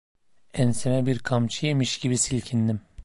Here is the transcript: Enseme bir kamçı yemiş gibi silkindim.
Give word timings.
Enseme 0.53 1.05
bir 1.05 1.19
kamçı 1.19 1.65
yemiş 1.65 1.97
gibi 1.99 2.17
silkindim. 2.17 2.81